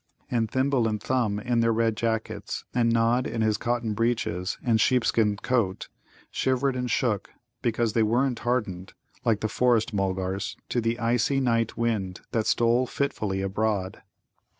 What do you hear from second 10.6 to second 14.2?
to the icy night wind that stole fitfully abroad.